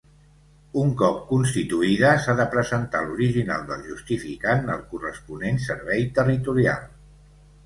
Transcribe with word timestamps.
Un 0.83 0.93
cop 1.01 1.17
constituïda, 1.31 2.13
s'ha 2.23 2.35
de 2.39 2.47
presentar 2.55 3.01
l'original 3.09 3.67
del 3.73 3.85
justificant 3.91 4.73
al 4.77 4.83
corresponent 4.95 5.63
Servei 5.69 6.09
Territorial. 6.19 6.91